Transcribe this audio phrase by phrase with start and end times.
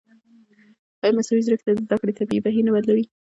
[1.01, 3.05] ایا مصنوعي ځیرکتیا د زده کړې طبیعي بهیر نه بدلوي؟